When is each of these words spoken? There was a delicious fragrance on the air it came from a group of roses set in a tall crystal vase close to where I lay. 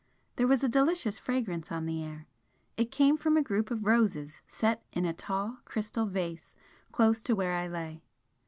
There 0.35 0.47
was 0.47 0.63
a 0.63 0.67
delicious 0.67 1.19
fragrance 1.19 1.71
on 1.71 1.85
the 1.85 2.03
air 2.03 2.25
it 2.75 2.89
came 2.89 3.17
from 3.17 3.37
a 3.37 3.43
group 3.43 3.69
of 3.69 3.85
roses 3.85 4.41
set 4.47 4.83
in 4.91 5.05
a 5.05 5.13
tall 5.13 5.59
crystal 5.63 6.07
vase 6.07 6.55
close 6.91 7.21
to 7.21 7.35
where 7.35 7.53
I 7.53 7.67
lay. 7.67 8.01